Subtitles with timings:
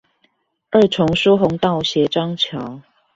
[0.71, 2.81] 二重疏洪道斜張橋